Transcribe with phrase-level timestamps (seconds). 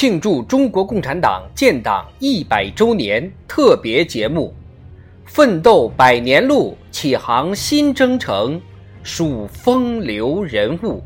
[0.00, 4.54] 庆祝中国共产党建党一百周年特别节目，
[5.26, 8.58] 奋斗百年路，启航新征程，
[9.02, 11.02] 数风流人物。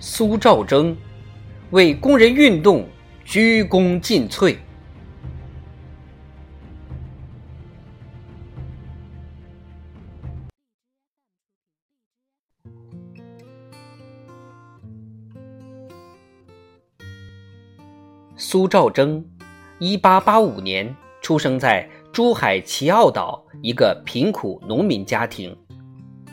[0.00, 0.96] 苏兆征
[1.70, 2.84] 为工人运动
[3.24, 4.56] 鞠躬尽瘁。
[18.46, 19.24] 苏兆征，
[19.78, 25.56] 一八八五年出生在珠海奇澳岛一个贫苦农民家庭。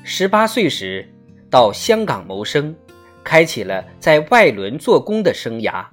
[0.04, 1.10] 十八岁时
[1.50, 2.76] 到香港谋生，
[3.24, 5.86] 开启了在外轮做工的生涯。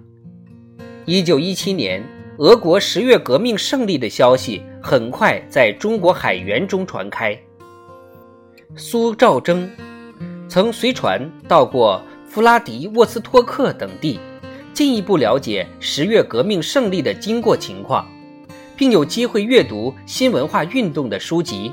[1.06, 2.02] 一九一七年，
[2.38, 7.38] 俄国十月革命胜利的消息很快在中国海员中传开。
[8.74, 9.70] 苏兆征
[10.48, 14.18] 曾随船到过弗拉迪沃斯托克等地。
[14.78, 18.08] 进一步了解十月革命胜利的经过情况，
[18.76, 21.72] 并有机会阅读新文化运动的书籍，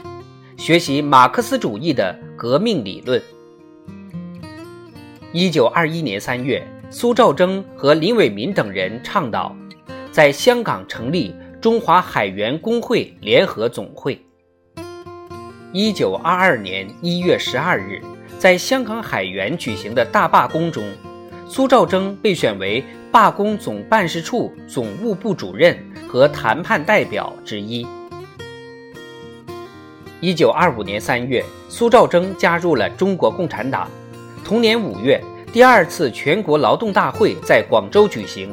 [0.57, 3.21] 学习马克思主义的革命理论。
[5.31, 9.55] 一九二一年三月，苏兆征和林伟民等人倡导
[10.11, 14.19] 在香港成立中华海员工会联合总会。
[15.71, 18.01] 一九二二年一月十二日，
[18.39, 20.83] 在香港海员举行的大罢工中。
[21.47, 27.85] 苏兆征被选为罢工总办事处总务部主任和谈判代表之一。
[30.21, 33.87] 一九二五年三月，苏兆征加入了中国共产党。
[34.43, 35.21] 同年五月，
[35.53, 38.51] 第二次全国劳动大会在广州举行，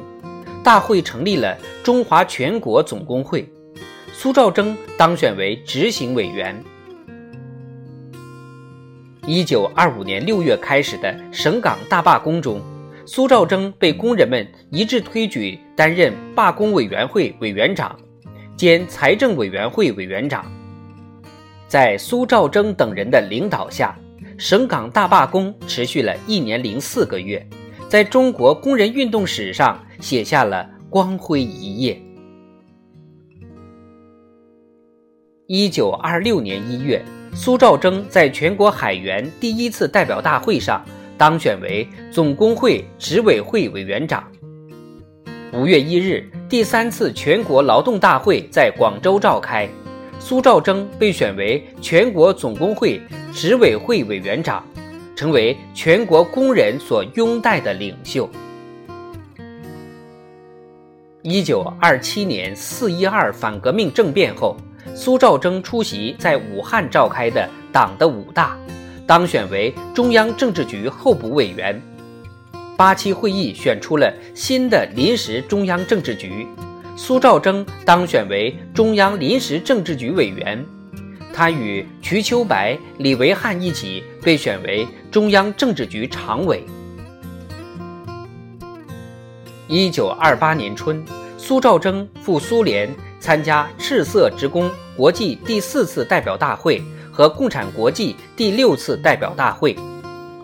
[0.63, 3.51] 大会成立了中华全国总工会，
[4.13, 6.63] 苏兆征当选为执行委员。
[9.27, 12.61] 一九二五年六月开始的省港大罢工中。
[13.05, 17.99] 苏兆征被工人们一致推举担任罢工委员会委员长
[18.57, 20.45] 兼财政委员会委员长。
[21.67, 23.97] 在苏兆征等人的领导下，
[24.39, 27.45] 省港大罢工持续了一年零四个月，
[27.89, 32.01] 在中国工人运动史上写下了光辉一页。
[35.49, 37.03] 一九二六年一月，
[37.35, 40.85] 苏兆征在全国海员第一次代表大会上。
[41.23, 44.27] 当选为总工会执委会委员长。
[45.53, 49.69] 五月一日，第三次全国劳动大会在广州召开，
[50.19, 53.01] 苏兆征被选为全国总工会
[53.33, 54.67] 执委会委员长，
[55.15, 58.29] 成为全国工人所拥戴的领袖。
[61.23, 64.57] 一九二七年四一二反革命政变后，
[64.93, 68.59] 苏兆征出席在武汉召开的党的五大。
[69.07, 71.81] 当选为中央政治局候补委员，
[72.77, 76.47] 八七会议选出了新的临时中央政治局，
[76.97, 80.65] 苏兆征当选为中央临时政治局委员，
[81.35, 86.65] 他与瞿秋白、李维汉一起被选为中央政治局常委。
[89.69, 91.05] 一九二八年春，
[91.37, 92.89] 苏兆征赴苏联
[93.21, 96.83] 参加赤色职工国际第四次代表大会。
[97.13, 99.77] 和共产国际第六次代表大会，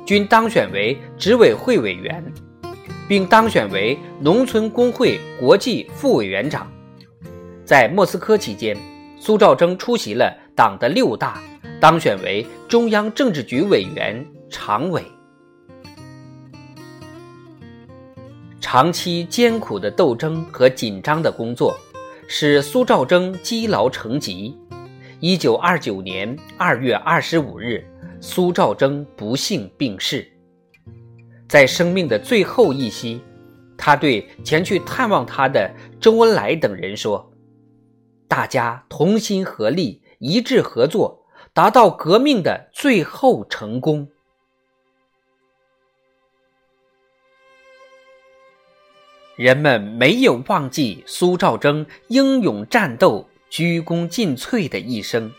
[0.07, 2.23] 均当选为执委会委员，
[3.09, 6.71] 并当选为农村工会国际副委员长。
[7.65, 8.77] 在莫斯科期间，
[9.19, 11.43] 苏兆征出席了党的六大，
[11.81, 15.03] 当选为中央政治局委员、常委。
[18.61, 21.75] 长期艰苦的斗争和紧张的工作，
[22.27, 24.55] 使苏兆征积劳成疾。
[25.21, 27.85] 一九二九年二月二十五日，
[28.21, 30.25] 苏兆征不幸病逝。
[31.49, 33.21] 在生命的最后一息，
[33.77, 37.33] 他对前去探望他的周恩来等人说
[38.29, 44.09] ：“大家同心合力，一致合作，达到革命的最后成功。”
[49.35, 53.29] 人们没有忘记苏兆征英勇战斗。
[53.51, 55.33] 鞠躬尽瘁的一生。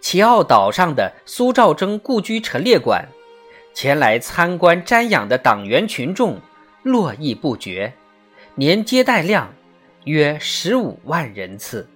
[0.00, 3.08] 齐奥岛上的苏兆征故居陈列馆，
[3.72, 6.38] 前来参观瞻仰的党员群众
[6.82, 7.94] 络绎不绝，
[8.54, 9.54] 年接待量
[10.04, 11.88] 约十五万人次。